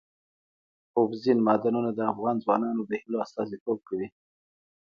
[0.97, 4.07] اوبزین معدنونه د افغان ځوانانو د هیلو استازیتوب کوي.